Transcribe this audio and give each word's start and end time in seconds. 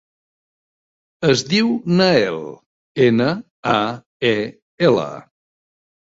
Es 1.33 1.41
diu 1.49 1.67
Nael: 1.99 2.39
ena, 3.07 3.27
a, 3.73 3.81
e, 4.31 4.33
ela. 4.89 5.05